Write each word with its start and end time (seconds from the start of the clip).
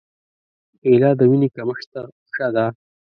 کېله 0.81 1.09
د 1.19 1.21
وینې 1.29 1.49
کمښت 1.55 1.87
ته 1.93 2.01
ښه 2.33 2.47
ده. 2.55 2.65